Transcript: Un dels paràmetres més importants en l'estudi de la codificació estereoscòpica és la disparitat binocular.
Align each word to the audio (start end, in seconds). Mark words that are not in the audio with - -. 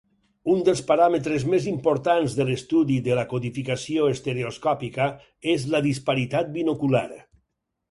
Un 0.51 0.61
dels 0.67 0.79
paràmetres 0.85 1.43
més 1.51 1.67
importants 1.71 2.37
en 2.45 2.49
l'estudi 2.53 2.97
de 3.09 3.19
la 3.21 3.27
codificació 3.35 4.09
estereoscòpica 4.15 5.13
és 5.55 5.69
la 5.77 5.85
disparitat 5.91 6.53
binocular. 6.59 7.07